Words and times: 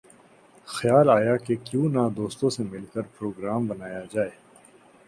خیال 0.67 1.07
آیا 1.09 1.35
کہ 1.45 1.55
کیوں 1.65 1.87
نہ 1.89 2.03
دوستوں 2.17 2.49
سے 2.55 2.63
مل 2.63 2.85
کر 2.93 3.01
پروگرام 3.17 3.67
بنایا 3.67 4.03
جائے 4.13 4.29